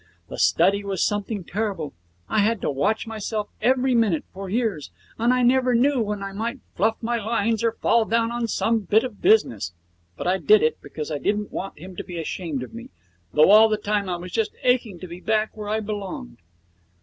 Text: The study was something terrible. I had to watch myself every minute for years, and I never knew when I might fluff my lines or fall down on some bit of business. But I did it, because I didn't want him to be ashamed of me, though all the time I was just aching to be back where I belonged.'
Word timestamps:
The 0.29 0.39
study 0.39 0.83
was 0.83 1.03
something 1.03 1.43
terrible. 1.43 1.93
I 2.27 2.39
had 2.39 2.59
to 2.61 2.71
watch 2.71 3.05
myself 3.05 3.49
every 3.61 3.93
minute 3.93 4.23
for 4.33 4.49
years, 4.49 4.89
and 5.19 5.31
I 5.31 5.43
never 5.43 5.75
knew 5.75 6.01
when 6.01 6.23
I 6.23 6.33
might 6.33 6.57
fluff 6.75 6.97
my 7.03 7.17
lines 7.23 7.63
or 7.63 7.73
fall 7.73 8.05
down 8.05 8.31
on 8.31 8.47
some 8.47 8.79
bit 8.79 9.03
of 9.03 9.21
business. 9.21 9.73
But 10.17 10.25
I 10.25 10.39
did 10.39 10.63
it, 10.63 10.81
because 10.81 11.11
I 11.11 11.19
didn't 11.19 11.51
want 11.51 11.77
him 11.77 11.95
to 11.97 12.03
be 12.03 12.17
ashamed 12.19 12.63
of 12.63 12.73
me, 12.73 12.89
though 13.31 13.51
all 13.51 13.69
the 13.69 13.77
time 13.77 14.09
I 14.09 14.15
was 14.15 14.31
just 14.31 14.55
aching 14.63 14.97
to 15.01 15.07
be 15.07 15.19
back 15.19 15.55
where 15.55 15.69
I 15.69 15.81
belonged.' 15.81 16.39